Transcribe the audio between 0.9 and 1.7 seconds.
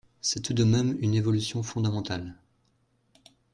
une évolution